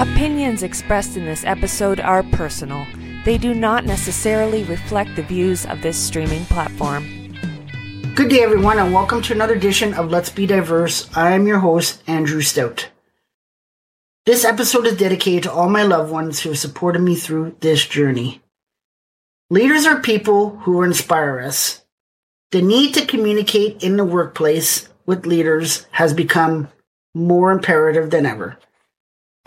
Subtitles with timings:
[0.00, 2.86] Opinions expressed in this episode are personal.
[3.24, 7.04] They do not necessarily reflect the views of this streaming platform.
[8.14, 11.10] Good day, everyone, and welcome to another edition of Let's Be Diverse.
[11.16, 12.90] I am your host, Andrew Stout.
[14.24, 17.84] This episode is dedicated to all my loved ones who have supported me through this
[17.84, 18.40] journey.
[19.50, 21.84] Leaders are people who inspire us.
[22.52, 26.68] The need to communicate in the workplace with leaders has become
[27.16, 28.58] more imperative than ever.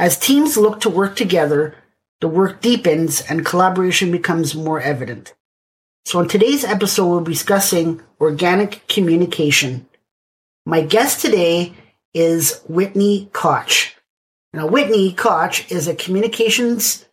[0.02, 1.76] As teams look to work together,
[2.22, 5.36] the work deepens and collaboration becomes more evident.
[6.06, 9.86] So in today's episode, we'll be discussing organic communication.
[10.66, 11.74] My guest today
[12.16, 13.96] is Whitney Koch.
[14.54, 17.06] Now, Whitney Koch is a communications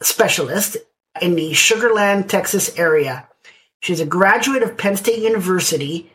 [0.00, 0.76] specialist
[1.20, 3.26] in the Sugar Land, Texas area.
[3.82, 6.12] She's a graduate of Penn State University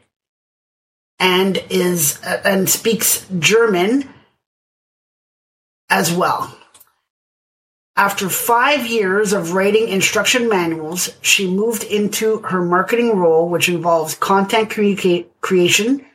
[1.20, 4.12] and is uh, and speaks German
[5.90, 6.55] as well.
[7.96, 14.16] After five years of writing instruction manuals, she moved into her marketing role, which involves
[14.16, 14.72] content
[15.42, 16.06] creation,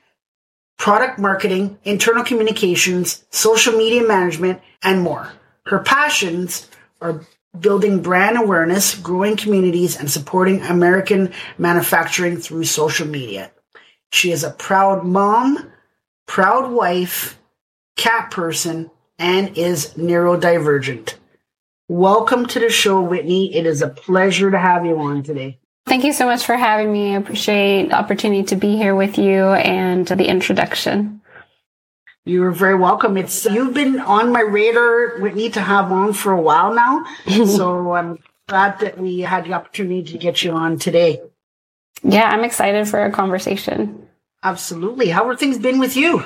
[0.76, 5.30] product marketing, internal communications, social media management, and more.
[5.66, 6.68] Her passions
[7.00, 7.24] are
[7.58, 13.52] building brand awareness, growing communities, and supporting American manufacturing through social media.
[14.10, 15.70] She is a proud mom,
[16.26, 17.38] proud wife,
[17.96, 21.14] cat person, and is neurodivergent.
[21.88, 23.54] Welcome to the show, Whitney.
[23.54, 25.58] It is a pleasure to have you on today.
[25.86, 27.14] Thank you so much for having me.
[27.14, 31.22] I appreciate the opportunity to be here with you and the introduction.
[32.26, 33.16] You're very welcome.
[33.16, 37.06] It's you've been on my radar, Whitney, to have on for a while now.
[37.46, 41.22] so I'm glad that we had the opportunity to get you on today.
[42.02, 44.08] Yeah, I'm excited for a conversation.
[44.42, 45.08] Absolutely.
[45.08, 46.22] How have things been with you?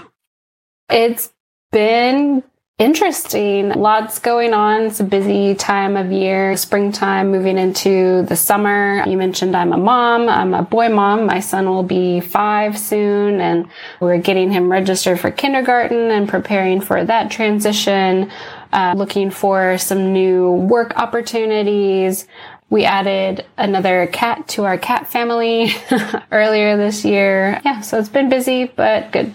[0.91, 1.33] It's
[1.71, 2.43] been
[2.83, 3.71] interesting.
[3.71, 4.83] Lots going on.
[4.83, 9.05] It's a busy time of year, springtime, moving into the summer.
[9.07, 10.29] You mentioned I'm a mom.
[10.29, 11.27] I'm a boy mom.
[11.27, 13.69] My son will be five soon and
[14.01, 18.31] we're getting him registered for kindergarten and preparing for that transition.
[18.73, 22.27] Uh, looking for some new work opportunities.
[22.69, 25.73] We added another cat to our cat family
[26.33, 27.61] earlier this year.
[27.65, 29.35] Yeah, so it's been busy, but good.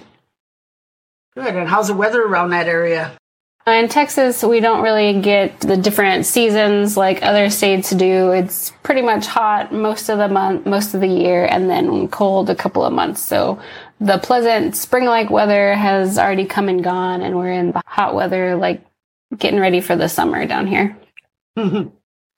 [1.35, 1.55] Good.
[1.55, 3.15] And how's the weather around that area?
[3.67, 8.31] Uh, in Texas, we don't really get the different seasons like other states do.
[8.31, 12.49] It's pretty much hot most of the month, most of the year, and then cold
[12.49, 13.21] a couple of months.
[13.21, 13.59] So
[13.99, 18.55] the pleasant spring-like weather has already come and gone, and we're in the hot weather,
[18.55, 18.85] like
[19.37, 20.97] getting ready for the summer down here.
[21.57, 21.89] Mm-hmm.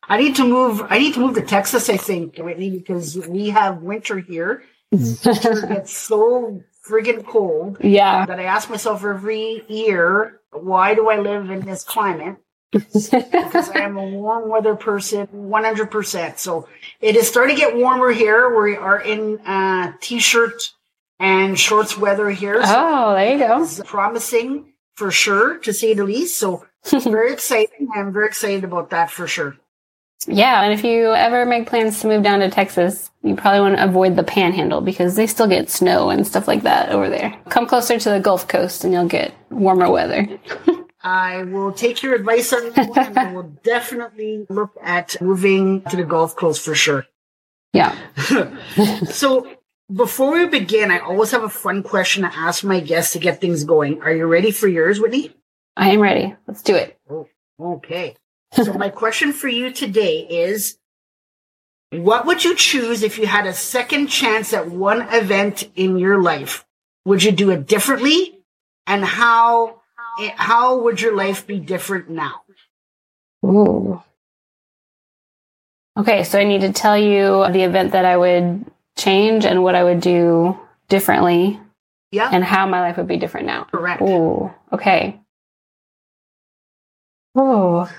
[0.01, 0.81] I need to move.
[0.89, 1.91] I need to move to Texas.
[1.91, 4.63] I think Whitney because we have winter here.
[4.91, 7.78] Gets so friggin' cold.
[7.81, 8.25] Yeah.
[8.25, 12.38] That I ask myself every year why do I live in this climate?
[12.72, 16.38] because I am a warm weather person, 100%.
[16.38, 16.68] So
[17.02, 18.62] it is starting to get warmer here.
[18.62, 20.62] We are in uh, t-shirt
[21.20, 22.64] and shorts weather here.
[22.66, 23.68] So oh, there you go.
[23.86, 26.40] Promising for sure, to say the least.
[26.40, 27.90] So very exciting.
[27.96, 29.58] I'm very excited about that for sure.
[30.28, 33.78] Yeah, and if you ever make plans to move down to Texas, you probably want
[33.78, 37.35] to avoid the panhandle because they still get snow and stuff like that over there.
[37.50, 40.28] Come closer to the Gulf Coast and you'll get warmer weather.
[41.02, 45.81] I will take your advice on that one and I will definitely look at moving
[45.84, 47.06] to the Gulf Coast for sure.
[47.72, 47.96] Yeah.
[49.09, 49.50] so
[49.94, 53.40] before we begin, I always have a fun question to ask my guests to get
[53.40, 54.01] things going.
[54.01, 55.34] Are you ready for yours, Whitney?
[55.78, 56.36] I am ready.
[56.46, 57.00] Let's do it.
[57.09, 57.28] Oh,
[57.59, 58.16] okay.
[58.54, 60.78] So my question for you today is
[61.92, 66.22] what would you choose if you had a second chance at one event in your
[66.22, 66.66] life?
[67.06, 68.40] Would you do it differently?
[68.88, 69.82] And how
[70.36, 72.42] how would your life be different now?
[73.46, 74.02] Ooh.
[75.98, 78.66] Okay, so I need to tell you the event that I would
[78.98, 81.60] change and what I would do differently.
[82.12, 82.30] Yeah.
[82.31, 83.66] And how my life would be different now.
[83.66, 84.02] Correct.
[84.02, 84.52] Ooh.
[84.74, 85.20] Okay.
[87.36, 87.90] Oh.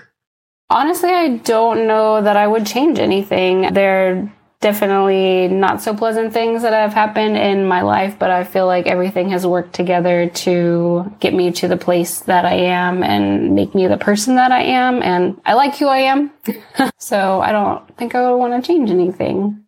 [0.70, 3.72] Honestly, I don't know that I would change anything.
[3.72, 8.44] There are definitely not so pleasant things that have happened in my life, but I
[8.44, 13.02] feel like everything has worked together to get me to the place that I am
[13.02, 15.02] and make me the person that I am.
[15.02, 16.31] And I like who I am.
[16.99, 19.64] so I don't think I would want to change anything.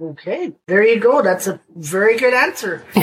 [0.00, 0.52] Okay.
[0.66, 1.20] There you go.
[1.20, 2.86] That's a very good answer.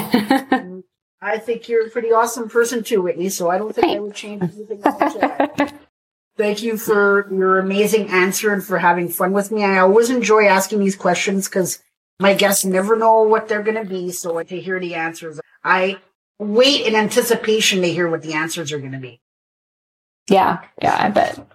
[1.22, 3.98] I think you're a pretty awesome person too, Whitney, so I don't think Thanks.
[3.98, 5.80] I would change anything
[6.36, 9.64] Thank you for your amazing answer and for having fun with me.
[9.64, 11.80] I always enjoy asking these questions because
[12.20, 14.12] my guests never know what they're going to be.
[14.12, 15.98] So to hear the answers, I
[16.40, 19.22] wait in anticipation to hear what the answers are going to be.
[20.30, 21.46] Yeah, yeah, I bet.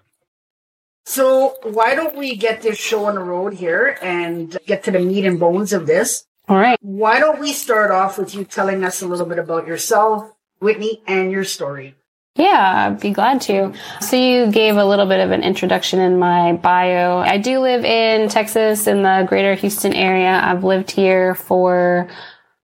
[1.07, 5.01] So why don't we get this show on the road here and get to the
[5.01, 6.27] meat and bones of this?
[6.49, 6.79] All right.
[6.83, 11.03] Why don't we start off with you telling us a little bit about yourself, Whitney,
[11.07, 11.95] and your story?
[12.39, 13.75] Yeah, I'd be glad to.
[14.01, 17.19] So you gave a little bit of an introduction in my bio.
[17.19, 20.41] I do live in Texas in the greater Houston area.
[20.43, 22.09] I've lived here for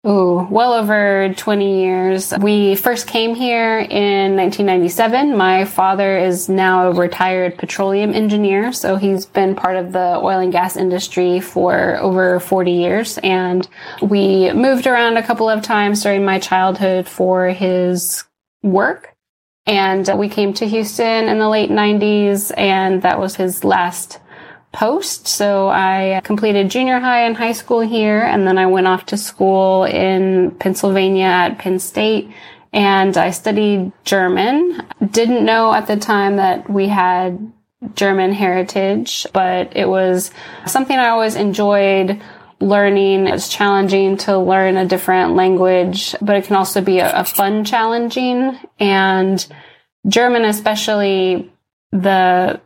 [0.08, 2.34] Ooh, well over 20 years.
[2.40, 5.38] We first came here in 1997.
[5.38, 10.40] My father is now a retired petroleum engineer, so he's been part of the oil
[10.40, 13.20] and gas industry for over 40 years.
[13.20, 13.68] And
[14.02, 18.24] we moved around a couple of times during my childhood for his
[18.64, 19.11] work.
[19.72, 24.20] And we came to Houston in the late 90s, and that was his last
[24.74, 25.30] post.
[25.30, 29.18] So I completed junior high and high school here, and then I went off to
[29.18, 32.30] school in Pennsylvania at Penn State.
[32.74, 34.86] And I studied German.
[35.10, 37.52] Didn't know at the time that we had
[37.96, 40.32] German heritage, but it was
[40.66, 42.22] something I always enjoyed
[42.62, 43.28] learning.
[43.28, 47.66] It's challenging to learn a different language, but it can also be a, a fun
[47.66, 48.58] challenging.
[48.80, 49.46] And
[50.08, 51.52] German, especially
[51.92, 52.62] the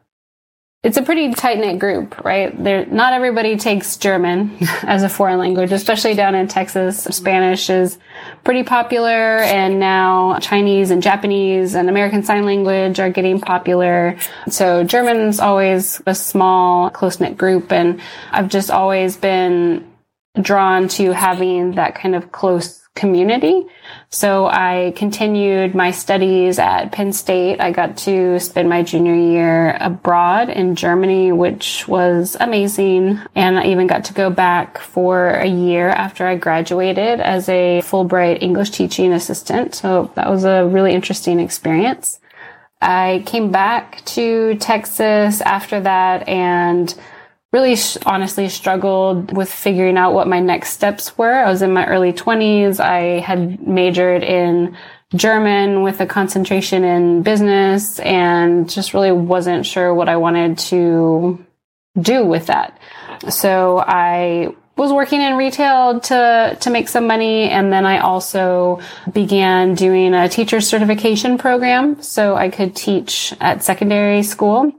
[0.86, 2.58] it's a pretty tight knit group, right?
[2.60, 7.06] Not everybody takes German as a foreign language, especially down in Texas.
[7.06, 7.98] Spanish is
[8.44, 14.16] pretty popular, and now Chinese and Japanese and American Sign Language are getting popular.
[14.48, 18.00] So German's always a small, close knit group, and
[18.32, 19.92] I've just always been
[20.40, 23.66] drawn to having that kind of close community.
[24.10, 27.60] So I continued my studies at Penn State.
[27.60, 33.20] I got to spend my junior year abroad in Germany, which was amazing.
[33.36, 37.82] And I even got to go back for a year after I graduated as a
[37.84, 39.76] Fulbright English teaching assistant.
[39.76, 42.20] So that was a really interesting experience.
[42.82, 46.94] I came back to Texas after that and
[47.56, 51.34] really honestly struggled with figuring out what my next steps were.
[51.34, 52.82] I was in my early 20s.
[52.82, 54.76] I had majored in
[55.16, 61.46] German with a concentration in business and just really wasn't sure what I wanted to
[61.98, 62.78] do with that.
[63.30, 68.82] So I was working in retail to to make some money and then I also
[69.14, 74.74] began doing a teacher certification program so I could teach at secondary school.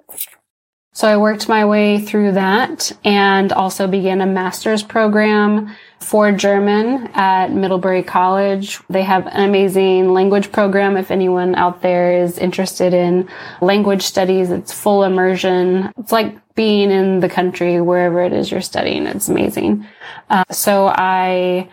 [0.97, 7.09] So I worked my way through that and also began a master's program for German
[7.09, 8.81] at Middlebury College.
[8.89, 10.97] They have an amazing language program.
[10.97, 13.29] If anyone out there is interested in
[13.61, 15.93] language studies, it's full immersion.
[15.99, 19.07] It's like being in the country wherever it is you're studying.
[19.07, 19.87] It's amazing.
[20.31, 21.69] Uh, so I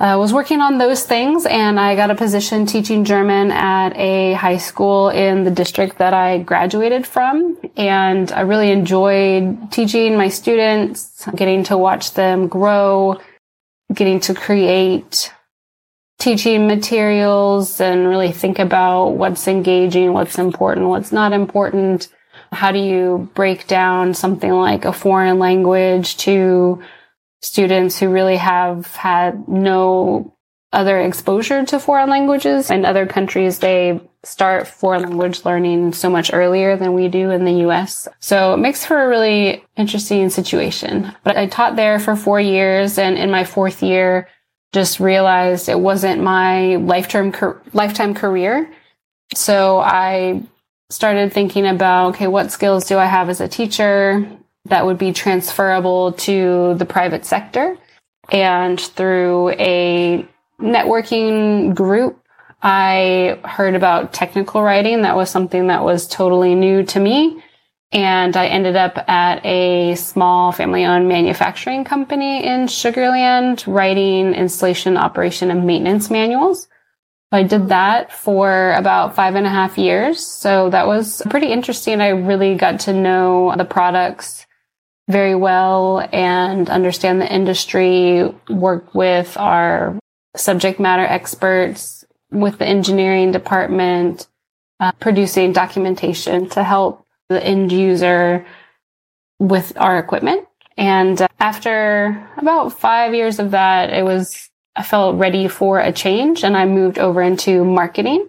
[0.00, 4.32] I was working on those things and I got a position teaching German at a
[4.32, 7.58] high school in the district that I graduated from.
[7.76, 13.20] And I really enjoyed teaching my students, getting to watch them grow,
[13.92, 15.30] getting to create
[16.18, 22.08] teaching materials and really think about what's engaging, what's important, what's not important.
[22.52, 26.82] How do you break down something like a foreign language to
[27.42, 30.34] students who really have had no
[30.72, 32.70] other exposure to foreign languages.
[32.70, 37.44] In other countries, they start foreign language learning so much earlier than we do in
[37.44, 38.06] the US.
[38.20, 41.14] So it makes for a really interesting situation.
[41.24, 44.28] But I taught there for four years and in my fourth year,
[44.72, 47.34] just realized it wasn't my lifetime,
[47.72, 48.70] lifetime career.
[49.34, 50.42] So I
[50.90, 54.28] started thinking about, okay, what skills do I have as a teacher?
[54.66, 57.76] That would be transferable to the private sector.
[58.30, 60.26] And through a
[60.60, 62.22] networking group,
[62.62, 65.02] I heard about technical writing.
[65.02, 67.42] That was something that was totally new to me.
[67.92, 74.34] And I ended up at a small family owned manufacturing company in Sugar Land writing
[74.34, 76.68] installation, operation, and maintenance manuals.
[77.32, 80.24] I did that for about five and a half years.
[80.24, 82.00] So that was pretty interesting.
[82.00, 84.46] I really got to know the products
[85.10, 89.98] very well and understand the industry, work with our
[90.36, 94.28] subject matter experts, with the engineering department,
[94.78, 98.46] uh, producing documentation to help the end user
[99.38, 100.46] with our equipment.
[100.76, 105.92] And uh, after about five years of that, it was, I felt ready for a
[105.92, 108.28] change and I moved over into marketing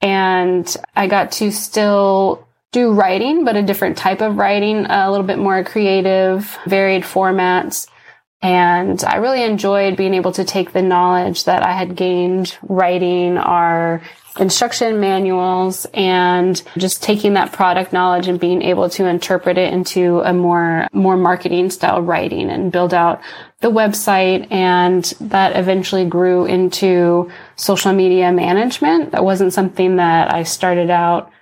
[0.00, 5.26] and I got to still do writing, but a different type of writing, a little
[5.26, 7.88] bit more creative, varied formats.
[8.42, 13.38] And I really enjoyed being able to take the knowledge that I had gained writing
[13.38, 14.02] our
[14.38, 20.20] instruction manuals and just taking that product knowledge and being able to interpret it into
[20.20, 23.22] a more, more marketing style writing and build out
[23.60, 24.50] the website.
[24.52, 29.12] And that eventually grew into social media management.
[29.12, 31.32] That wasn't something that I started out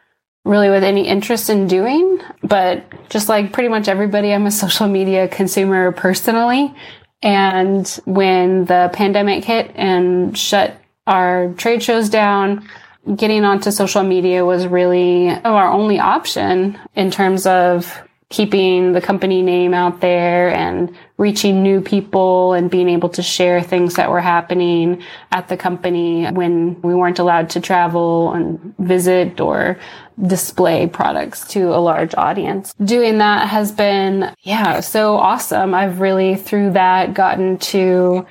[0.44, 4.86] really with any interest in doing, but just like pretty much everybody, I'm a social
[4.86, 6.74] media consumer personally.
[7.22, 12.68] And when the pandemic hit and shut our trade shows down,
[13.16, 19.42] getting onto social media was really our only option in terms of keeping the company
[19.42, 24.20] name out there and reaching new people and being able to share things that were
[24.20, 29.78] happening at the company when we weren't allowed to travel and visit or
[30.26, 32.72] display products to a large audience.
[32.84, 35.74] Doing that has been, yeah, so awesome.
[35.74, 38.26] I've really through that gotten to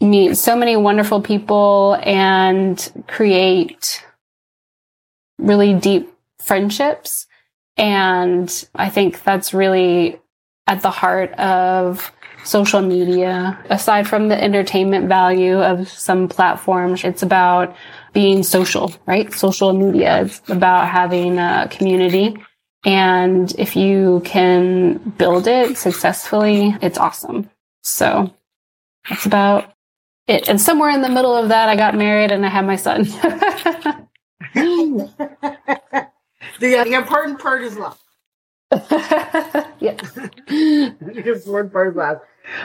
[0.00, 4.04] meet so many wonderful people and create
[5.38, 7.26] really deep friendships.
[7.76, 10.20] And I think that's really
[10.66, 12.12] at the heart of
[12.44, 13.58] social media.
[13.70, 17.74] Aside from the entertainment value of some platforms, it's about
[18.12, 19.32] being social, right?
[19.32, 22.36] Social media is about having a community.
[22.84, 27.50] And if you can build it successfully, it's awesome.
[27.82, 28.32] So
[29.08, 29.74] that's about
[30.26, 30.48] it.
[30.48, 33.06] And somewhere in the middle of that, I got married and I had my son.
[36.60, 37.98] the, the important part is love.
[39.80, 39.96] yeah.
[40.48, 42.20] the important part is love.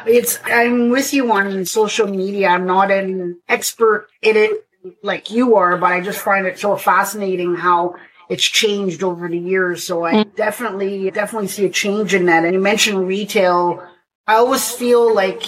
[0.05, 2.50] It's I'm with you on social media.
[2.50, 4.65] I'm not an expert in it
[5.03, 7.96] like you are, but I just find it so fascinating how
[8.29, 9.84] it's changed over the years.
[9.84, 10.36] So I mm.
[10.36, 12.43] definitely definitely see a change in that.
[12.46, 13.84] And you mentioned retail.
[14.27, 15.43] I always feel like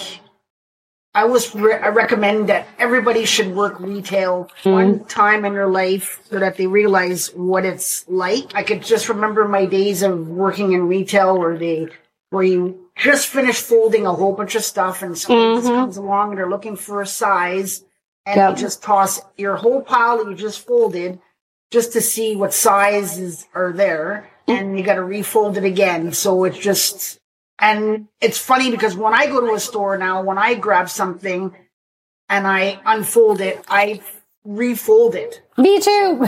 [1.13, 4.71] I always re- I recommend that everybody should work retail mm.
[4.71, 8.55] one time in their life so that they realize what it's like.
[8.55, 11.89] I could just remember my days of working in retail where they
[12.29, 15.67] where you just finished folding a whole bunch of stuff and someone mm-hmm.
[15.67, 17.83] comes along and they're looking for a size
[18.25, 18.51] and yep.
[18.51, 21.19] you just toss your whole pile that you just folded
[21.71, 24.57] just to see what sizes are there mm.
[24.57, 26.13] and you got to refold it again.
[26.13, 27.19] So it's just
[27.61, 31.55] and it's funny because when I go to a store now, when I grab something
[32.27, 34.01] and I unfold it, I
[34.43, 35.43] refold it.
[35.57, 36.25] Me too.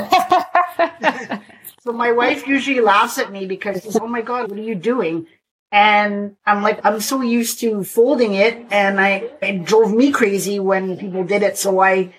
[1.81, 4.75] so my wife usually laughs at me because says, "Oh my god, what are you
[4.75, 5.25] doing?"
[5.71, 10.59] And I'm like, I'm so used to folding it, and I it drove me crazy
[10.59, 11.57] when people did it.
[11.57, 12.13] So I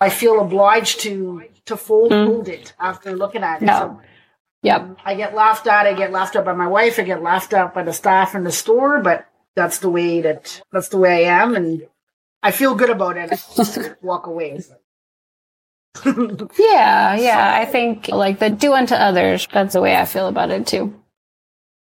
[0.00, 2.26] I feel obliged to to fold mm.
[2.26, 3.64] fold it after looking at it.
[3.64, 3.78] No.
[3.78, 4.00] So
[4.62, 4.98] Yep.
[5.04, 5.86] I get laughed at.
[5.86, 6.98] I get laughed at by my wife.
[6.98, 9.26] I get laughed at by the staff in the store, but
[9.56, 11.56] that's the way that, that's the way I am.
[11.56, 11.86] And
[12.42, 13.32] I feel good about it.
[14.02, 14.60] Walk away.
[16.06, 17.16] yeah.
[17.16, 17.58] Yeah.
[17.60, 19.48] I think like the do unto others.
[19.52, 20.94] That's the way I feel about it too.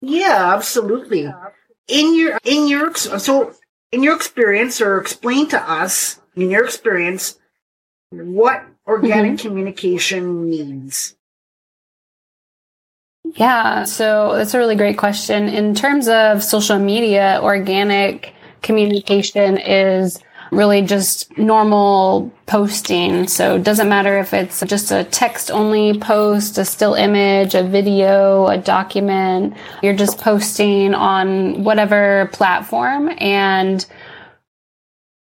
[0.01, 1.31] Yeah, absolutely.
[1.87, 3.53] In your, in your, so
[3.91, 7.37] in your experience or explain to us in your experience
[8.09, 9.47] what organic mm-hmm.
[9.47, 11.15] communication means.
[13.33, 15.49] Yeah, so that's a really great question.
[15.49, 20.19] In terms of social media, organic communication is
[20.51, 23.27] really just normal posting.
[23.27, 27.63] So it doesn't matter if it's just a text only post, a still image, a
[27.63, 29.55] video, a document.
[29.81, 33.85] You're just posting on whatever platform and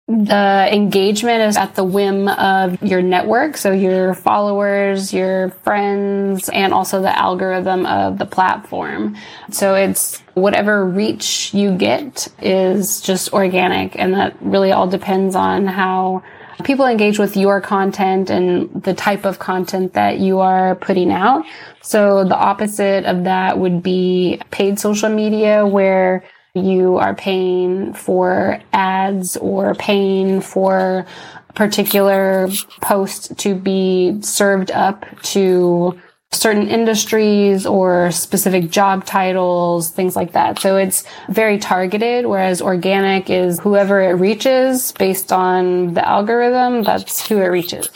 [0.07, 3.55] the engagement is at the whim of your network.
[3.55, 9.15] So your followers, your friends, and also the algorithm of the platform.
[9.49, 13.97] So it's whatever reach you get is just organic.
[13.97, 16.23] And that really all depends on how
[16.65, 21.45] people engage with your content and the type of content that you are putting out.
[21.81, 26.23] So the opposite of that would be paid social media where
[26.55, 31.05] you are paying for ads or paying for
[31.49, 32.47] a particular
[32.81, 35.99] post to be served up to
[36.31, 40.59] certain industries or specific job titles, things like that.
[40.59, 47.27] So it's very targeted, whereas organic is whoever it reaches based on the algorithm, that's
[47.27, 47.89] who it reaches.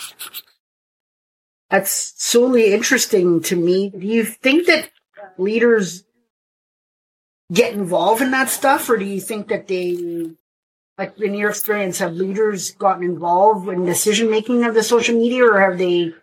[1.69, 3.89] That's solely interesting to me.
[3.89, 4.89] Do you think that
[5.37, 6.03] leaders
[7.51, 10.27] get involved in that stuff, or do you think that they,
[10.97, 15.45] like in your experience, have leaders gotten involved in decision making of the social media,
[15.45, 16.13] or have they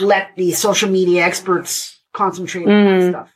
[0.00, 2.70] let the social media experts concentrate mm.
[2.70, 3.10] on that mm.
[3.10, 3.30] stuff?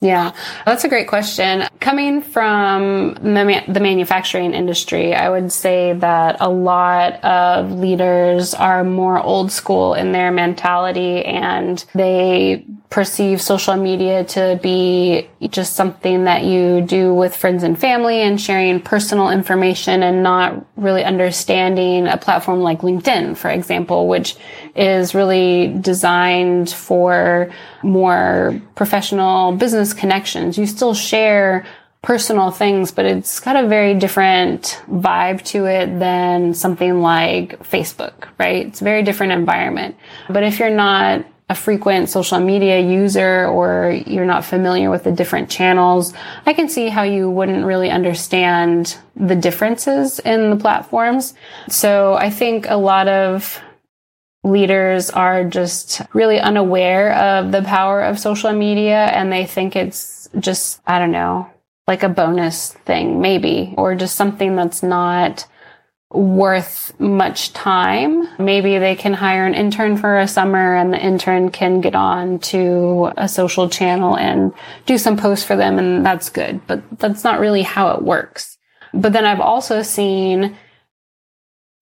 [0.00, 0.32] Yeah,
[0.64, 1.64] that's a great question.
[1.80, 9.20] Coming from the, manufacturing industry, I would say that a lot of leaders are more
[9.20, 16.44] old school in their mentality and they perceive social media to be just something that
[16.44, 22.16] you do with friends and family and sharing personal information and not really understanding a
[22.16, 24.36] platform like LinkedIn, for example, which
[24.78, 27.50] is really designed for
[27.82, 30.56] more professional business connections.
[30.56, 31.66] You still share
[32.02, 38.28] personal things, but it's got a very different vibe to it than something like Facebook,
[38.38, 38.66] right?
[38.66, 39.96] It's a very different environment.
[40.28, 45.10] But if you're not a frequent social media user or you're not familiar with the
[45.12, 46.12] different channels,
[46.44, 51.34] I can see how you wouldn't really understand the differences in the platforms.
[51.68, 53.60] So I think a lot of
[54.44, 60.28] leaders are just really unaware of the power of social media and they think it's
[60.38, 61.50] just, I don't know,
[61.86, 65.46] like a bonus thing, maybe, or just something that's not
[66.10, 68.26] worth much time.
[68.38, 72.38] Maybe they can hire an intern for a summer and the intern can get on
[72.40, 74.52] to a social channel and
[74.86, 76.66] do some posts for them and that's good.
[76.66, 78.56] But that's not really how it works.
[78.94, 80.56] But then I've also seen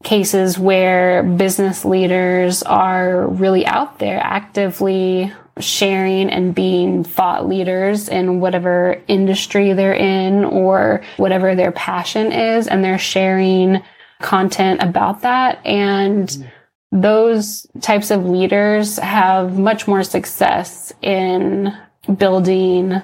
[0.04, 8.40] cases where business leaders are really out there actively sharing and being thought leaders in
[8.40, 13.82] whatever industry they're in or whatever their passion is and they're sharing
[14.20, 15.64] content about that.
[15.64, 16.50] And
[16.92, 21.76] those types of leaders have much more success in
[22.16, 23.02] building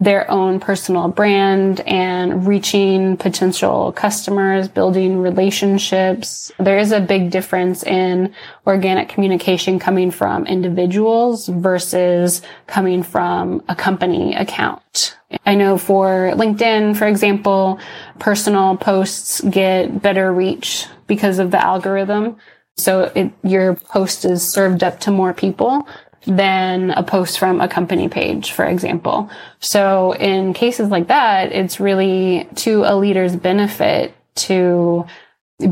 [0.00, 6.50] their own personal brand and reaching potential customers, building relationships.
[6.58, 8.34] There is a big difference in
[8.66, 15.16] organic communication coming from individuals versus coming from a company account.
[15.46, 17.78] I know for LinkedIn, for example,
[18.18, 22.36] personal posts get better reach because of the algorithm.
[22.76, 25.86] So it, your post is served up to more people
[26.26, 29.30] than a post from a company page, for example.
[29.60, 35.06] So in cases like that, it's really to a leader's benefit to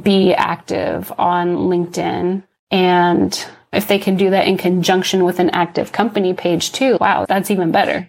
[0.03, 2.43] be active on LinkedIn.
[2.71, 7.25] And if they can do that in conjunction with an active company page too, wow,
[7.27, 8.09] that's even better.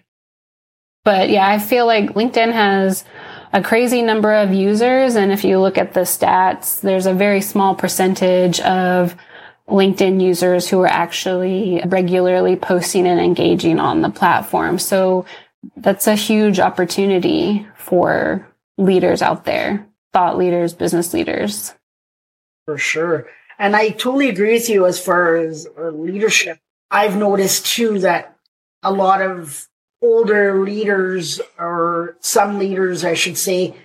[1.03, 3.03] But yeah, I feel like LinkedIn has
[3.51, 5.15] a crazy number of users.
[5.15, 9.15] And if you look at the stats, there's a very small percentage of
[9.69, 14.77] LinkedIn users who are actually regularly posting and engaging on the platform.
[14.77, 15.25] So
[15.77, 18.47] that's a huge opportunity for
[18.77, 21.73] leaders out there, thought leaders, business leaders.
[22.65, 23.27] For sure.
[23.59, 26.59] And I totally agree with you as far as uh, leadership.
[26.91, 28.37] I've noticed too that
[28.81, 29.67] a lot of
[30.01, 33.75] older leaders or some leaders, I should say,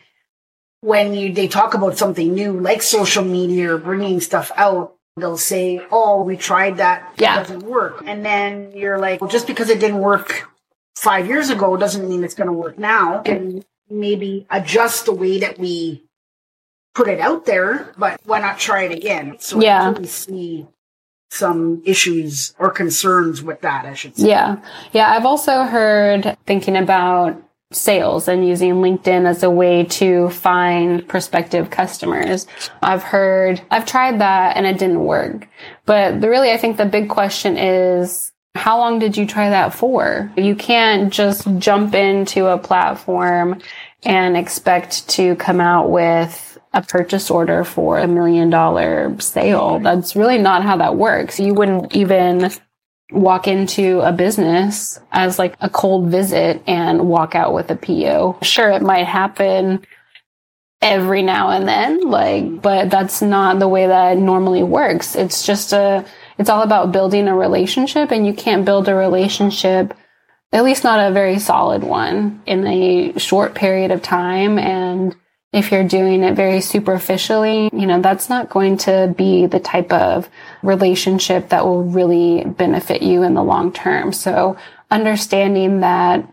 [0.80, 5.36] when you, they talk about something new like social media or bringing stuff out, they'll
[5.36, 7.14] say, "Oh, we tried that.
[7.18, 7.34] Yeah.
[7.34, 10.48] It doesn't work." And then you're like, "Well, just because it didn't work
[10.96, 15.38] five years ago doesn't mean it's going to work now." And maybe adjust the way
[15.40, 16.04] that we
[16.94, 19.36] put it out there, but why not try it again?
[19.38, 19.90] So yeah.
[19.90, 20.66] Really see
[21.30, 24.28] some issues or concerns with that, I should say.
[24.28, 24.56] Yeah.
[24.92, 25.10] Yeah.
[25.10, 31.70] I've also heard thinking about sales and using LinkedIn as a way to find prospective
[31.70, 32.46] customers.
[32.82, 35.46] I've heard, I've tried that and it didn't work.
[35.84, 39.74] But the, really, I think the big question is, how long did you try that
[39.74, 40.32] for?
[40.36, 43.60] You can't just jump into a platform
[44.02, 49.78] and expect to come out with a purchase order for a million dollar sale.
[49.78, 51.38] That's really not how that works.
[51.38, 52.50] You wouldn't even
[53.10, 58.38] walk into a business as like a cold visit and walk out with a PO.
[58.42, 59.86] Sure, it might happen
[60.80, 65.16] every now and then, like, but that's not the way that normally works.
[65.16, 66.04] It's just a,
[66.38, 69.94] it's all about building a relationship and you can't build a relationship,
[70.52, 74.58] at least not a very solid one in a short period of time.
[74.58, 75.16] And
[75.52, 79.92] if you're doing it very superficially, you know, that's not going to be the type
[79.92, 80.28] of
[80.62, 84.12] relationship that will really benefit you in the long term.
[84.12, 84.58] So
[84.90, 86.30] understanding that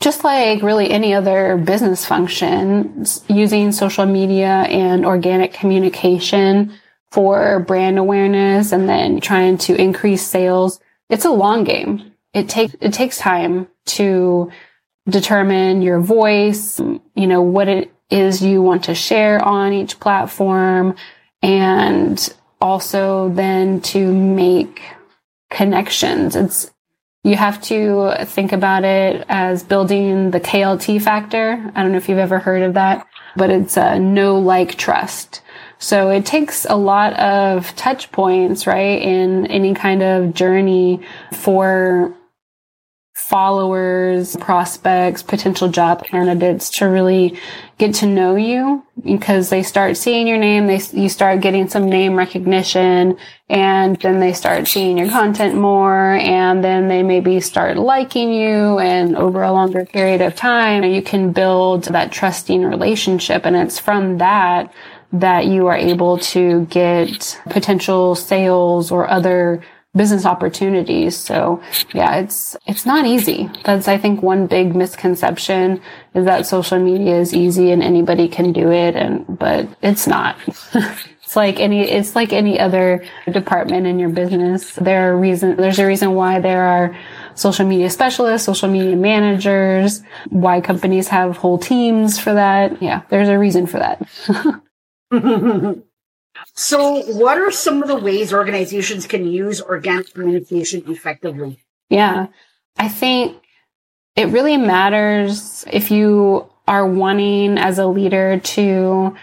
[0.00, 6.74] just like really any other business function, using social media and organic communication
[7.12, 12.12] for brand awareness and then trying to increase sales, it's a long game.
[12.32, 14.50] It takes, it takes time to
[15.08, 16.80] determine your voice,
[17.14, 20.94] you know, what it is you want to share on each platform
[21.42, 24.82] and also then to make
[25.50, 26.36] connections.
[26.36, 26.70] It's,
[27.22, 31.70] you have to think about it as building the KLT factor.
[31.74, 35.40] I don't know if you've ever heard of that, but it's a know like trust.
[35.78, 41.00] So it takes a lot of touch points, right, in any kind of journey
[41.32, 42.14] for
[43.28, 47.38] followers, prospects, potential job candidates to really
[47.78, 51.88] get to know you because they start seeing your name, they you start getting some
[51.88, 53.16] name recognition
[53.48, 58.78] and then they start seeing your content more and then they maybe start liking you
[58.78, 63.78] and over a longer period of time you can build that trusting relationship and it's
[63.78, 64.70] from that
[65.12, 69.62] that you are able to get potential sales or other
[69.96, 71.16] business opportunities.
[71.16, 73.48] So yeah, it's, it's not easy.
[73.64, 75.80] That's, I think, one big misconception
[76.14, 78.96] is that social media is easy and anybody can do it.
[78.96, 80.36] And, but it's not.
[80.74, 84.74] it's like any, it's like any other department in your business.
[84.74, 86.96] There are reason, there's a reason why there are
[87.34, 92.82] social media specialists, social media managers, why companies have whole teams for that.
[92.82, 95.82] Yeah, there's a reason for that.
[96.54, 101.58] So, what are some of the ways organizations can use organic communication effectively?
[101.90, 102.28] Yeah,
[102.76, 103.40] I think
[104.16, 109.16] it really matters if you are wanting as a leader to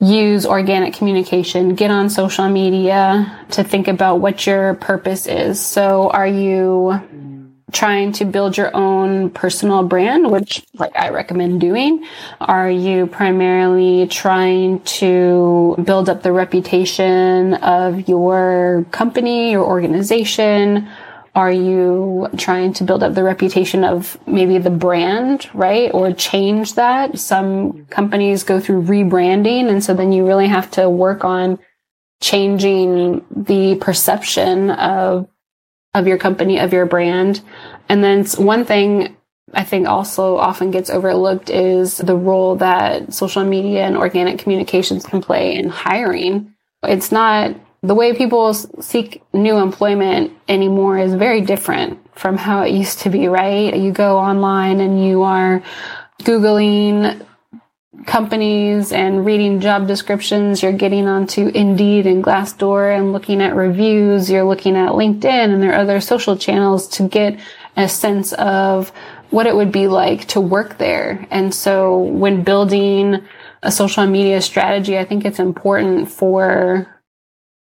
[0.00, 5.64] use organic communication, get on social media to think about what your purpose is.
[5.64, 7.00] So, are you
[7.72, 12.06] trying to build your own personal brand, which like I recommend doing?
[12.40, 20.88] Are you primarily trying to build up the reputation of your company, your organization?
[21.34, 25.92] Are you trying to build up the reputation of maybe the brand, right?
[25.92, 27.18] Or change that?
[27.18, 29.68] Some companies go through rebranding.
[29.68, 31.58] And so then you really have to work on
[32.22, 35.28] changing the perception of
[35.96, 37.40] of your company, of your brand.
[37.88, 39.16] And then one thing
[39.52, 45.06] I think also often gets overlooked is the role that social media and organic communications
[45.06, 46.54] can play in hiring.
[46.82, 52.72] It's not the way people seek new employment anymore is very different from how it
[52.72, 53.74] used to be, right?
[53.74, 55.62] You go online and you are
[56.22, 57.25] Googling
[58.04, 60.62] companies and reading job descriptions.
[60.62, 64.30] You're getting onto Indeed and Glassdoor and looking at reviews.
[64.30, 67.40] You're looking at LinkedIn and their other social channels to get
[67.76, 68.90] a sense of
[69.30, 71.26] what it would be like to work there.
[71.30, 73.22] And so when building
[73.62, 77.00] a social media strategy, I think it's important for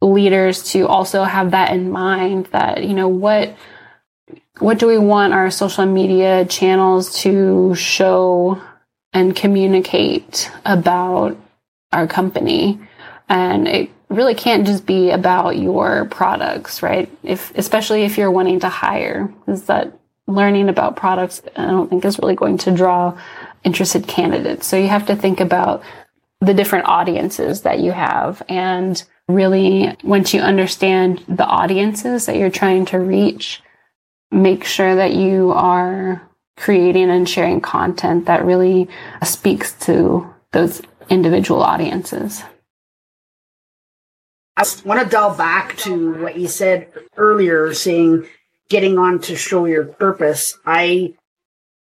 [0.01, 3.55] leaders to also have that in mind that, you know, what,
[4.59, 8.61] what do we want our social media channels to show
[9.13, 11.37] and communicate about
[11.93, 12.79] our company.
[13.29, 17.11] And it really can't just be about your products, right?
[17.23, 19.93] If, especially if you're wanting to hire, is that
[20.27, 23.19] learning about products, I don't think is really going to draw
[23.65, 24.67] interested candidates.
[24.67, 25.83] So you have to think about
[26.41, 28.43] the different audiences that you have.
[28.49, 33.63] And really, once you understand the audiences that you're trying to reach,
[34.31, 38.89] make sure that you are creating and sharing content that really
[39.21, 42.43] uh, speaks to those individual audiences.
[44.57, 48.27] I want to delve back to what you said earlier, saying
[48.69, 50.59] getting on to show your purpose.
[50.67, 51.15] I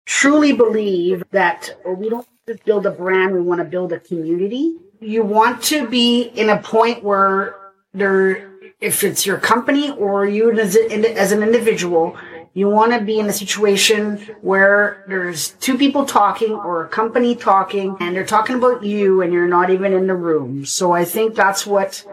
[0.05, 4.75] truly believe that we don't just build a brand, we want to build a community.
[5.01, 7.57] You want to be in a point where
[7.93, 8.51] there,
[8.81, 12.17] if it's your company or you as, as an individual,
[12.59, 17.37] you want to be in a situation where there's two people talking or a company
[17.37, 20.66] talking and they're talking about you and you're not even in the room.
[20.66, 22.05] So I think that's what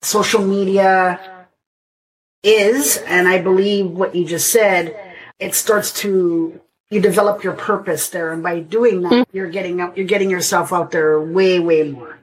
[0.00, 1.46] social media
[2.42, 2.96] is.
[3.06, 6.60] And I believe what you just said, it starts to,
[6.90, 8.32] you develop your purpose there.
[8.32, 9.36] And by doing that, mm-hmm.
[9.36, 12.18] you're getting out, you're getting yourself out there way, way more.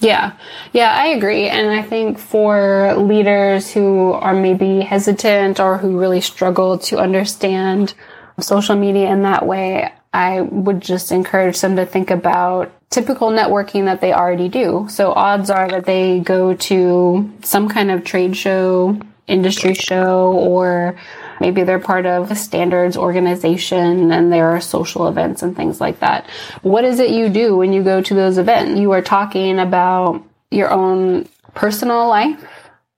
[0.00, 0.36] Yeah.
[0.72, 1.48] Yeah, I agree.
[1.48, 7.94] And I think for leaders who are maybe hesitant or who really struggle to understand
[8.40, 13.84] social media in that way, I would just encourage them to think about typical networking
[13.86, 14.86] that they already do.
[14.90, 20.96] So odds are that they go to some kind of trade show, industry show, or
[21.40, 26.00] Maybe they're part of a standards organization and there are social events and things like
[26.00, 26.28] that.
[26.62, 28.78] What is it you do when you go to those events?
[28.78, 32.44] You are talking about your own personal life,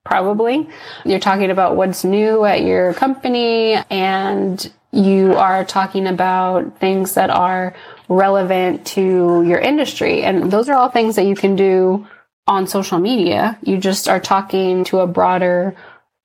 [0.05, 0.69] probably.
[1.05, 7.31] You're talking about what's new at your company and you are talking about things that
[7.31, 7.75] are
[8.09, 10.23] relevant to your industry.
[10.23, 12.07] And those are all things that you can do
[12.47, 13.59] on social media.
[13.63, 15.75] You just are talking to a broader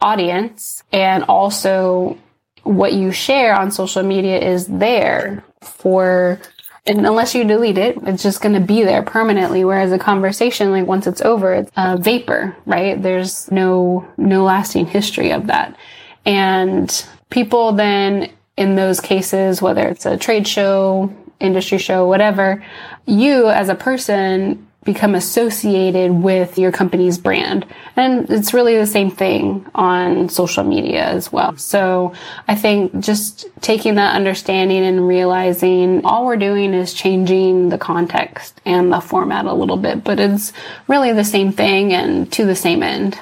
[0.02, 2.18] audience and also
[2.64, 6.40] what you share on social media is there for
[6.86, 9.64] and unless you delete it, it's just going to be there permanently.
[9.64, 13.00] Whereas a conversation, like once it's over, it's a vapor, right?
[13.00, 15.78] There's no, no lasting history of that.
[16.26, 22.64] And people then in those cases, whether it's a trade show, industry show, whatever,
[23.06, 27.64] you as a person become associated with your company's brand.
[27.96, 31.56] And it's really the same thing on social media as well.
[31.58, 32.14] So
[32.48, 38.60] I think just taking that understanding and realizing all we're doing is changing the context
[38.66, 40.54] and the format a little bit, but it's
[40.88, 43.20] really the same thing and to the same end.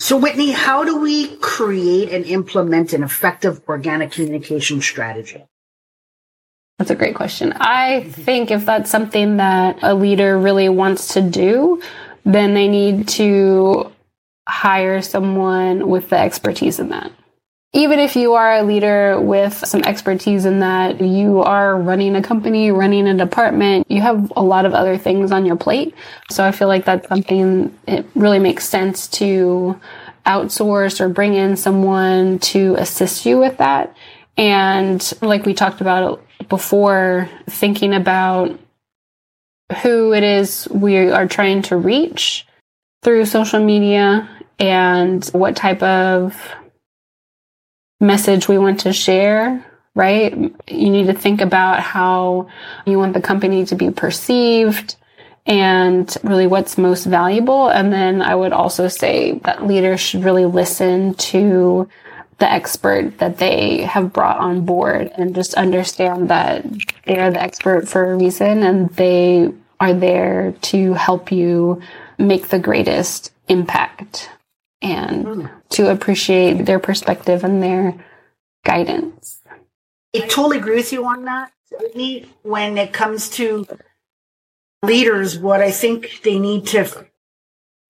[0.00, 5.44] So, Whitney, how do we create and implement an effective organic communication strategy?
[6.80, 7.52] That's a great question.
[7.60, 11.82] I think if that's something that a leader really wants to do,
[12.24, 13.92] then they need to
[14.48, 17.12] hire someone with the expertise in that.
[17.74, 22.22] Even if you are a leader with some expertise in that, you are running a
[22.22, 25.94] company, running a department, you have a lot of other things on your plate.
[26.30, 29.78] So I feel like that's something it really makes sense to
[30.24, 33.94] outsource or bring in someone to assist you with that.
[34.38, 38.58] And like we talked about before thinking about
[39.82, 42.46] who it is we are trying to reach
[43.02, 46.36] through social media and what type of
[48.00, 50.32] message we want to share, right?
[50.34, 52.48] You need to think about how
[52.86, 54.96] you want the company to be perceived
[55.46, 57.68] and really what's most valuable.
[57.68, 61.88] And then I would also say that leaders should really listen to
[62.40, 66.64] the expert that they have brought on board and just understand that
[67.04, 71.80] they are the expert for a reason and they are there to help you
[72.18, 74.30] make the greatest impact
[74.82, 77.94] and to appreciate their perspective and their
[78.64, 79.42] guidance.
[80.14, 81.52] I totally agree with you on that.
[82.42, 83.66] When it comes to
[84.82, 87.06] leaders, what I think they need to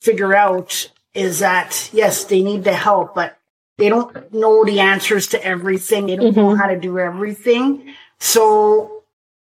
[0.00, 3.36] figure out is that yes, they need the help, but
[3.80, 6.06] they don't know the answers to everything.
[6.06, 6.40] They don't mm-hmm.
[6.40, 7.94] know how to do everything.
[8.18, 9.02] So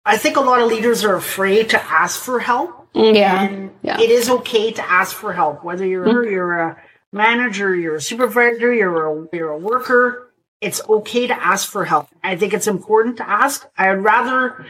[0.05, 2.89] I think a lot of leaders are afraid to ask for help.
[2.95, 3.43] Yeah.
[3.43, 3.99] And yeah.
[3.99, 6.31] it is okay to ask for help, whether you're, mm-hmm.
[6.31, 10.31] you're a manager, you're a supervisor, you're a, you're a worker.
[10.61, 12.09] It's okay to ask for help.
[12.23, 13.67] I think it's important to ask.
[13.79, 14.67] I'd rather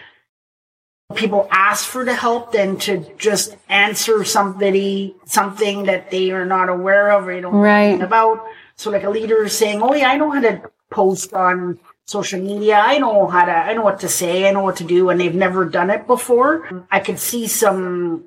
[1.17, 6.69] people ask for the help than to just answer somebody something that they are not
[6.69, 7.99] aware of or they don't right.
[7.99, 8.47] know about.
[8.81, 12.81] So like a leader saying, "Oh yeah, I know how to post on social media.
[12.81, 13.53] I know how to.
[13.53, 14.49] I know what to say.
[14.49, 16.67] I know what to do," and they've never done it before.
[16.91, 18.25] I could see some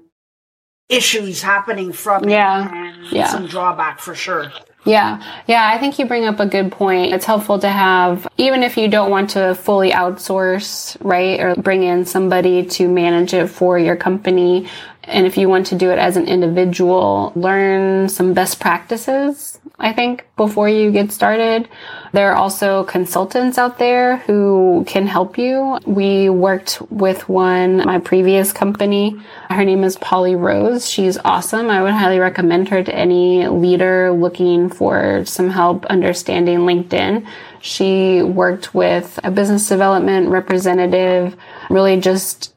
[0.89, 2.69] issues happening from yeah.
[2.71, 3.29] and yeah.
[3.29, 4.51] some drawback for sure.
[4.85, 5.23] Yeah.
[5.47, 5.71] Yeah.
[5.73, 7.13] I think you bring up a good point.
[7.13, 11.39] It's helpful to have, even if you don't want to fully outsource, right?
[11.39, 14.67] Or bring in somebody to manage it for your company.
[15.05, 19.91] And if you want to do it as an individual, learn some best practices I
[19.91, 21.67] think, before you get started.
[22.13, 25.79] There are also consultants out there who can help you.
[25.85, 29.19] We worked with one, my previous company.
[29.49, 30.89] Her name is Polly Rose.
[30.89, 31.69] She's awesome.
[31.71, 37.25] I would highly recommend her to any leader looking for some help understanding LinkedIn.
[37.59, 41.35] She worked with a business development representative,
[41.69, 42.52] really just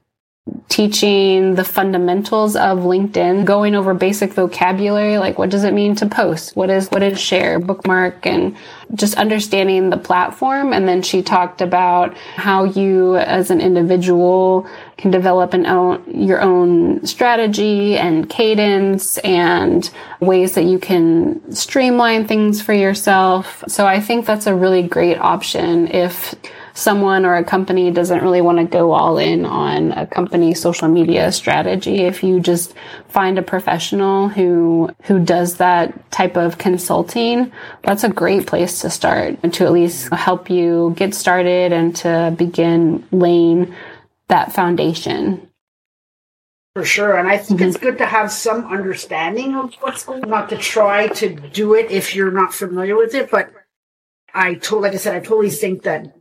[0.68, 6.06] teaching the fundamentals of LinkedIn, going over basic vocabulary, like what does it mean to
[6.06, 6.54] post?
[6.54, 8.56] What is, what is share, bookmark, and
[8.94, 10.72] just understanding the platform.
[10.72, 16.40] And then she talked about how you as an individual can develop an own, your
[16.40, 23.64] own strategy and cadence and ways that you can streamline things for yourself.
[23.66, 26.34] So I think that's a really great option if
[26.76, 30.88] someone or a company doesn't really want to go all in on a company social
[30.88, 32.74] media strategy, if you just
[33.08, 37.50] find a professional who, who does that type of consulting,
[37.82, 41.96] that's a great place to start and to at least help you get started and
[41.96, 43.74] to begin laying
[44.28, 45.48] that foundation.
[46.74, 47.16] For sure.
[47.16, 47.70] And I think mm-hmm.
[47.70, 51.74] it's good to have some understanding of what's going on, not to try to do
[51.74, 53.30] it if you're not familiar with it.
[53.30, 53.50] But
[54.34, 56.12] I told, like I said, I totally think that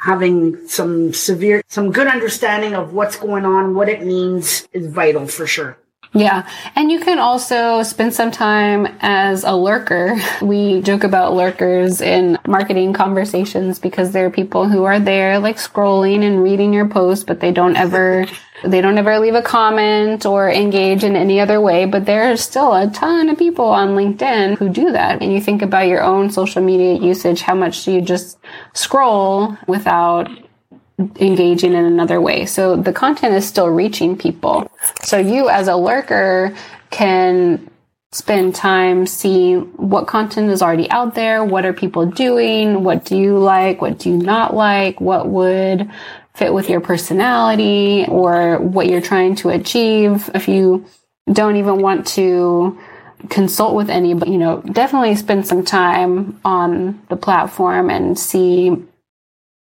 [0.00, 5.26] having some severe, some good understanding of what's going on, what it means is vital
[5.26, 5.78] for sure.
[6.12, 6.48] Yeah.
[6.74, 10.16] And you can also spend some time as a lurker.
[10.42, 15.56] We joke about lurkers in marketing conversations because there are people who are there like
[15.56, 18.26] scrolling and reading your post, but they don't ever,
[18.64, 21.84] they don't ever leave a comment or engage in any other way.
[21.84, 25.22] But there are still a ton of people on LinkedIn who do that.
[25.22, 27.42] And you think about your own social media usage.
[27.42, 28.38] How much do you just
[28.74, 30.28] scroll without
[31.20, 32.46] engaging in another way.
[32.46, 34.70] So the content is still reaching people.
[35.02, 36.54] So you as a lurker
[36.90, 37.70] can
[38.12, 41.44] spend time seeing what content is already out there.
[41.44, 42.82] What are people doing?
[42.82, 43.80] What do you like?
[43.80, 45.00] What do you not like?
[45.00, 45.88] What would
[46.34, 50.28] fit with your personality or what you're trying to achieve?
[50.34, 50.84] If you
[51.32, 52.78] don't even want to
[53.28, 58.76] consult with anybody, you know, definitely spend some time on the platform and see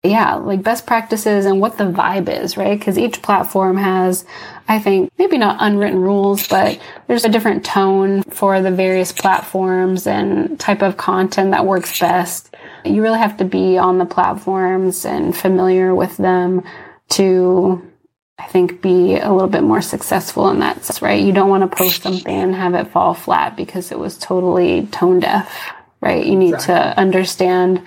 [0.06, 2.78] yeah, like best practices and what the vibe is, right?
[2.78, 4.26] Because each platform has,
[4.68, 10.06] I think, maybe not unwritten rules, but there's a different tone for the various platforms
[10.06, 12.54] and type of content that works best.
[12.84, 16.64] You really have to be on the platforms and familiar with them
[17.12, 17.90] to,
[18.38, 21.24] I think, be a little bit more successful in that sense, right?
[21.24, 24.86] You don't want to post something and have it fall flat because it was totally
[24.88, 26.26] tone deaf, right?
[26.26, 26.76] You need exactly.
[26.76, 27.82] to understand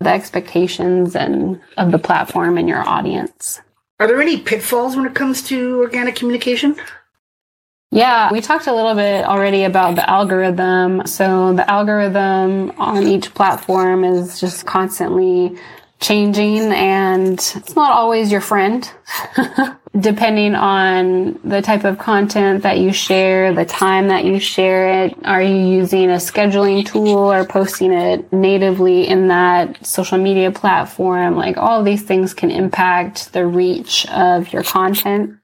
[0.00, 3.60] the expectations and of the platform and your audience.
[3.98, 6.76] Are there any pitfalls when it comes to organic communication?
[7.92, 11.06] Yeah, we talked a little bit already about the algorithm.
[11.06, 15.58] So the algorithm on each platform is just constantly
[16.00, 18.90] changing and it's not always your friend.
[19.98, 25.16] depending on the type of content that you share, the time that you share it,
[25.24, 31.34] are you using a scheduling tool or posting it natively in that social media platform?
[31.34, 35.36] Like all these things can impact the reach of your content.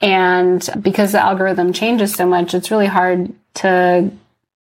[0.00, 4.10] And because the algorithm changes so much, it's really hard to,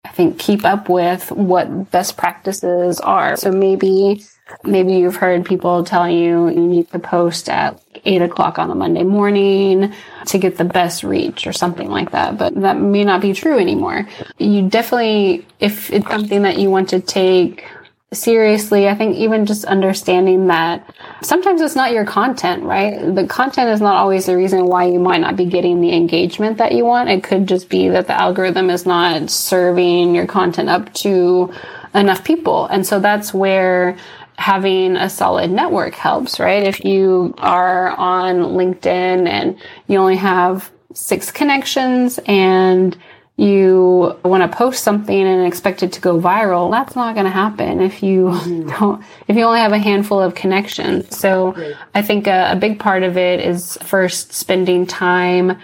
[0.06, 3.38] I think, keep up with what best practices are.
[3.38, 4.24] So maybe
[4.64, 8.76] Maybe you've heard people tell you you need to post at eight o'clock on a
[8.76, 9.94] Monday morning
[10.28, 13.58] to get the best reach or something like that, but that may not be true
[13.58, 14.08] anymore.
[14.38, 17.66] You definitely, if it's something that you want to take
[18.12, 23.14] seriously, I think even just understanding that sometimes it's not your content, right?
[23.14, 26.58] The content is not always the reason why you might not be getting the engagement
[26.58, 27.10] that you want.
[27.10, 31.54] It could just be that the algorithm is not serving your content up to
[31.94, 32.66] enough people.
[32.68, 33.98] And so that's where
[34.40, 36.64] having a solid network helps, right?
[36.64, 42.98] If you are on LinkedIn and you only have six connections and
[43.36, 47.32] you want to post something and expect it to go viral, that's not going to
[47.32, 48.70] happen if you mm-hmm.
[48.80, 51.18] don't, if you only have a handful of connections.
[51.18, 55.60] So I think a, a big part of it is first spending time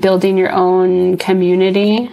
[0.00, 2.10] building your own community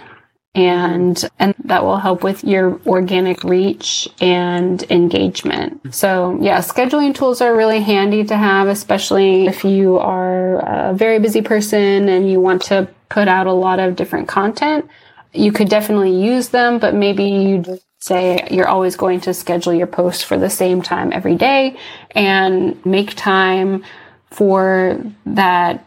[0.54, 5.94] and and that will help with your organic reach and engagement.
[5.94, 11.18] So yeah, scheduling tools are really handy to have, especially if you are a very
[11.18, 14.88] busy person and you want to put out a lot of different content.
[15.32, 19.86] You could definitely use them, but maybe you say you're always going to schedule your
[19.86, 21.78] posts for the same time every day
[22.10, 23.84] and make time
[24.30, 25.86] for that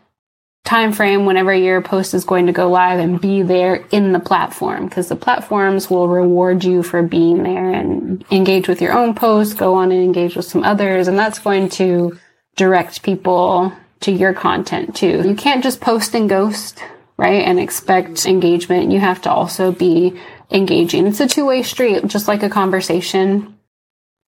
[0.66, 4.20] time frame whenever your post is going to go live and be there in the
[4.20, 9.14] platform because the platforms will reward you for being there and engage with your own
[9.14, 11.08] post, go on and engage with some others.
[11.08, 12.18] And that's going to
[12.56, 15.22] direct people to your content too.
[15.24, 16.84] You can't just post and ghost,
[17.16, 17.44] right?
[17.44, 18.92] And expect engagement.
[18.92, 21.06] You have to also be engaging.
[21.06, 23.58] It's a two way street, just like a conversation.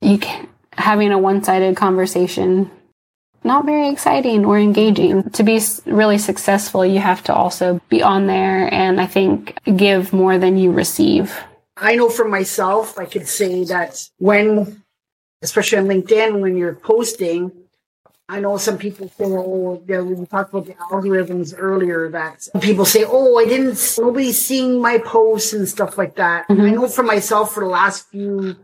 [0.02, 2.70] You can, having a one sided conversation
[3.44, 5.30] not very exciting or engaging.
[5.30, 10.12] To be really successful, you have to also be on there and I think give
[10.12, 11.38] more than you receive.
[11.76, 14.82] I know for myself, I could say that when,
[15.42, 17.52] especially on LinkedIn, when you're posting,
[18.30, 22.84] I know some people say, oh, yeah, we talked about the algorithms earlier that people
[22.84, 26.46] say, oh, I didn't, nobody's seeing my posts and stuff like that.
[26.48, 26.60] Mm-hmm.
[26.60, 28.56] I know for myself for the last few,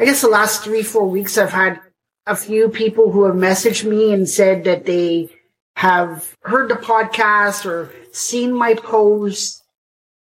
[0.00, 1.80] I guess the last three, four weeks, I've had
[2.28, 5.30] a few people who have messaged me and said that they
[5.76, 9.64] have heard the podcast or seen my post,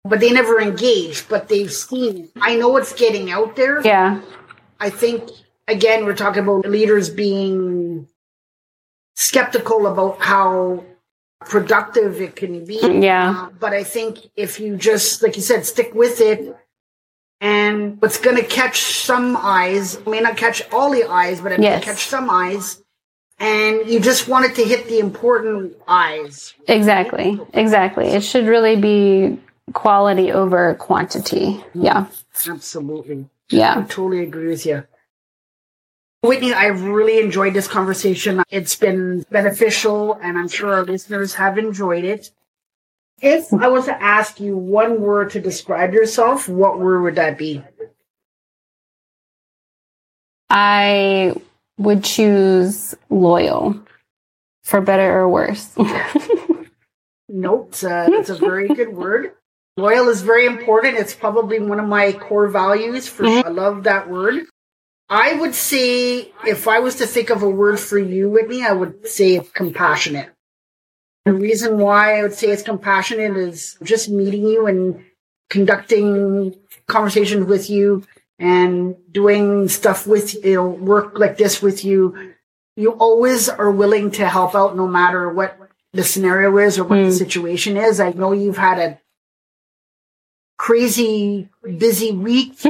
[0.05, 2.31] but they never engaged, but they've seen it.
[2.41, 3.81] I know it's getting out there.
[3.85, 4.21] Yeah.
[4.81, 5.31] I think,
[5.69, 8.09] again, we're talking about leaders being
[9.15, 10.85] skeptical about how
[11.41, 12.81] productive it can be.
[12.83, 13.47] Yeah.
[13.47, 16.57] Uh, but I think if you just, like you said, stick with it
[17.73, 21.61] and what's going to catch some eyes may not catch all the eyes, but it
[21.61, 21.81] yes.
[21.81, 22.83] may catch some eyes.
[23.39, 26.55] and you just want it to hit the important eyes.
[26.69, 27.41] Exactly.
[27.55, 28.07] Exactly.
[28.07, 29.39] It should really be
[29.73, 31.63] quality over quantity.
[31.75, 32.07] Yeah.
[32.49, 33.29] Absolutely.
[33.51, 33.79] Yeah.
[33.79, 34.85] I totally agree with you.
[36.23, 38.45] Whitney, I've really enjoyed this conversation.
[38.49, 42.31] It's been beneficial, and I'm sure our listeners have enjoyed it.
[43.23, 47.39] If I was to ask you one word to describe yourself, what word would that
[47.39, 47.63] be?
[50.51, 51.35] I
[51.79, 53.81] would choose loyal
[54.65, 55.75] for better or worse.
[57.35, 59.33] Nope, it's a, it's a very good word.
[59.79, 60.99] Loyal is very important.
[60.99, 63.09] It's probably one of my core values.
[63.09, 63.25] For.
[63.25, 64.45] I love that word.
[65.09, 68.73] I would say, if I was to think of a word for you, Whitney, I
[68.73, 70.29] would say compassionate.
[71.25, 75.05] The reason why I would say it's compassionate is just meeting you and
[75.51, 76.57] conducting
[76.87, 78.05] conversations with you
[78.39, 82.35] and doing stuff with you know work like this with you.
[82.77, 85.59] You always are willing to help out, no matter what
[85.93, 87.19] the scenario is or what the Mm.
[87.19, 88.01] situation is.
[88.01, 88.99] I know you've had a
[90.59, 91.49] crazy
[91.79, 92.55] busy week.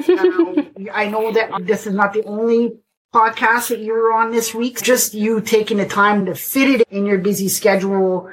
[0.92, 2.78] I know that this is not the only
[3.14, 4.82] podcast that you were on this week.
[4.82, 8.30] Just you taking the time to fit it in your busy schedule.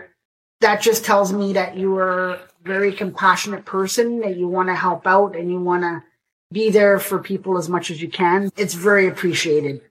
[0.62, 4.76] That just tells me that you are a very compassionate person, that you want to
[4.76, 6.04] help out and you want to
[6.52, 8.52] be there for people as much as you can.
[8.58, 9.82] It's very appreciated.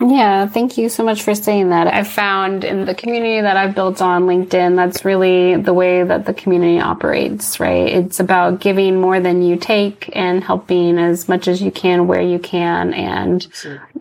[0.00, 1.88] Yeah, thank you so much for saying that.
[1.88, 6.24] I've found in the community that I've built on LinkedIn, that's really the way that
[6.24, 7.88] the community operates, right?
[7.88, 12.20] It's about giving more than you take and helping as much as you can where
[12.20, 12.94] you can.
[12.94, 13.44] And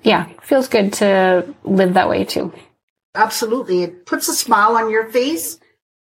[0.04, 2.54] yeah, feels good to live that way too.
[3.16, 3.84] absolutely.
[3.84, 5.60] It puts a smile on your face.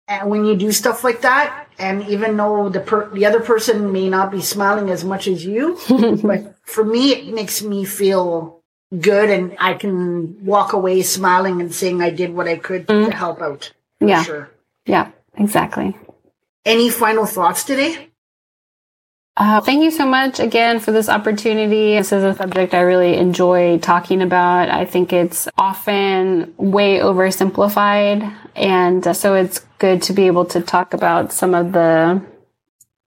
[0.08, 3.92] And when you do stuff like that, and even though the per- the other person
[3.92, 5.78] may not be smiling as much as you,
[6.22, 8.60] but for me, it makes me feel
[8.98, 12.94] good, and I can walk away smiling and saying I did what I could to
[12.94, 13.10] mm-hmm.
[13.10, 13.72] help out.
[14.00, 14.22] Yeah.
[14.22, 14.50] Sure.
[14.86, 15.96] Yeah, exactly.
[16.64, 18.11] Any final thoughts today?
[19.34, 21.96] Uh, thank you so much again for this opportunity.
[21.96, 24.68] This is a subject I really enjoy talking about.
[24.68, 28.30] I think it's often way oversimplified.
[28.54, 32.22] And so it's good to be able to talk about some of the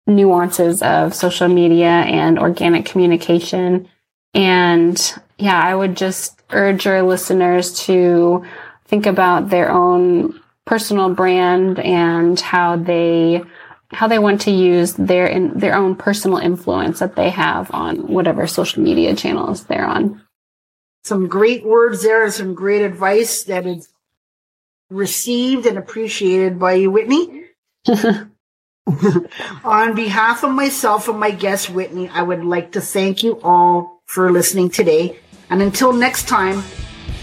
[0.06, 3.88] nuances of social media and organic communication.
[4.34, 8.44] And yeah, I would just urge your listeners to
[8.84, 13.42] think about their own personal brand and how they
[13.92, 18.06] how they want to use their in, their own personal influence that they have on
[18.06, 20.22] whatever social media channels they're on.
[21.02, 23.88] Some great words there, and some great advice that is
[24.90, 27.44] received and appreciated by you, Whitney.
[29.64, 34.02] On behalf of myself and my guest, Whitney, I would like to thank you all
[34.06, 35.18] for listening today.
[35.48, 36.62] And until next time,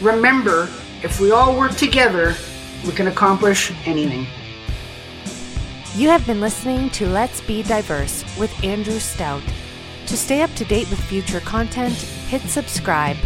[0.01, 0.70] remember
[1.03, 2.34] if we all work together,
[2.86, 4.26] we can accomplish anything.
[5.98, 9.41] You have been listening to Let's Be Diverse with Andrew Stout.
[10.06, 13.18] To stay up to date with future content, hit subscribe